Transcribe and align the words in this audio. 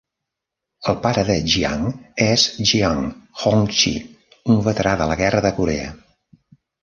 El 0.91 0.95
pare 1.01 1.23
de 1.27 1.33
Jiang 1.55 1.83
és 2.27 2.45
Jiang 2.71 3.05
Hongqi, 3.43 3.93
un 4.55 4.65
veterà 4.69 4.95
de 5.03 5.09
la 5.13 5.19
guerra 5.23 5.43
de 5.47 5.53
Corea. 5.61 5.93